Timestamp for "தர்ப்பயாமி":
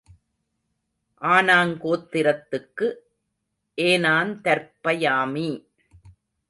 4.43-5.49